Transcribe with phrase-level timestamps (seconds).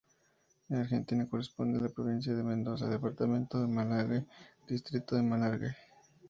[0.69, 4.25] En Argentina corresponde a la Provincia de Mendoza, Departamento Malargüe,
[4.67, 5.75] Distrito Malargüe.